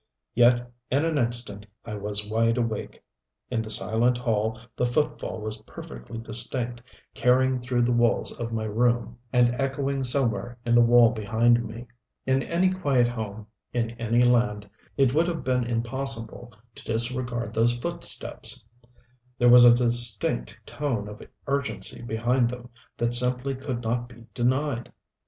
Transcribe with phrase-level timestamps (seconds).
[0.33, 3.03] Yet in an instant I was wide awake.
[3.51, 6.81] In the silent hall the footfall was perfectly distinct,
[7.13, 11.85] carrying through the walls of my room, and echoing somewhere in the wall behind me.
[12.25, 14.67] In any quiet home, in any land,
[14.97, 18.65] it would have been impossible to disregard those footsteps.
[19.37, 24.91] There was a distinct tone of urgency behind them that simply could not be denied.